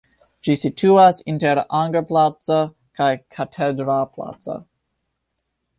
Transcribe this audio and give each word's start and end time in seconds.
Ĝi 0.45 0.53
situas 0.61 1.19
inter 1.33 1.61
Anger-placo 1.81 2.59
kaj 3.01 3.13
Katedral-placo. 3.37 4.61